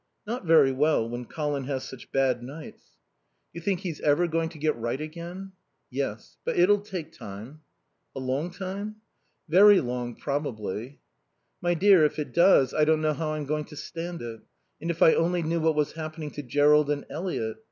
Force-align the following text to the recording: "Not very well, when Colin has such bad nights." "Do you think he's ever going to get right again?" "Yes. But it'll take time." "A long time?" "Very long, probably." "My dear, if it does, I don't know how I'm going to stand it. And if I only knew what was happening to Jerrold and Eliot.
"Not 0.25 0.45
very 0.45 0.71
well, 0.71 1.07
when 1.07 1.25
Colin 1.25 1.65
has 1.65 1.83
such 1.83 2.11
bad 2.11 2.41
nights." 2.41 2.97
"Do 3.53 3.59
you 3.59 3.61
think 3.61 3.81
he's 3.81 4.01
ever 4.01 4.25
going 4.27 4.49
to 4.49 4.57
get 4.57 4.75
right 4.75 4.99
again?" 4.99 5.51
"Yes. 5.91 6.37
But 6.43 6.57
it'll 6.57 6.79
take 6.79 7.11
time." 7.11 7.61
"A 8.15 8.19
long 8.19 8.49
time?" 8.49 8.95
"Very 9.47 9.79
long, 9.79 10.15
probably." 10.15 10.97
"My 11.61 11.75
dear, 11.75 12.03
if 12.03 12.17
it 12.17 12.33
does, 12.33 12.73
I 12.73 12.83
don't 12.83 13.01
know 13.01 13.13
how 13.13 13.33
I'm 13.33 13.45
going 13.45 13.65
to 13.65 13.75
stand 13.75 14.23
it. 14.23 14.41
And 14.81 14.89
if 14.89 15.03
I 15.03 15.13
only 15.13 15.43
knew 15.43 15.59
what 15.59 15.75
was 15.75 15.91
happening 15.91 16.31
to 16.31 16.41
Jerrold 16.41 16.89
and 16.89 17.05
Eliot. 17.07 17.57